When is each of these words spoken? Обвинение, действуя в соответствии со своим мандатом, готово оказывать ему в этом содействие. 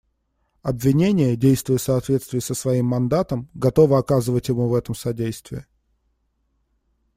Обвинение, 0.63 1.35
действуя 1.35 1.77
в 1.77 1.81
соответствии 1.83 2.39
со 2.39 2.55
своим 2.55 2.87
мандатом, 2.87 3.49
готово 3.53 3.99
оказывать 3.99 4.47
ему 4.49 4.67
в 4.67 4.73
этом 4.73 4.95
содействие. 4.95 5.67